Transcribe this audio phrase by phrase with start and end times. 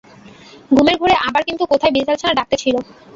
[0.71, 2.75] ঘুমের ঘোরে আবার কিন্তু কোথায় বিড়ালছানা ডাকিতেছিল।